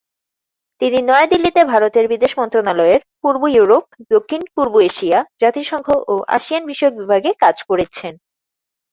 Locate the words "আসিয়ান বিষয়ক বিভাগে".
6.27-7.31